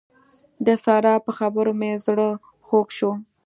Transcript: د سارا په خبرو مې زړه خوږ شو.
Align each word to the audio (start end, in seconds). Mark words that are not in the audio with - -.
د 0.65 0.67
سارا 0.83 1.15
په 1.25 1.31
خبرو 1.37 1.71
مې 1.79 1.91
زړه 2.05 2.27
خوږ 2.67 2.87
شو. 2.97 3.11